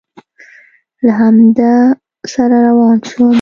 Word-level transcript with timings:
له 1.05 1.11
همده 1.19 1.71
سره 2.33 2.57
روان 2.67 2.97
شوم. 3.07 3.29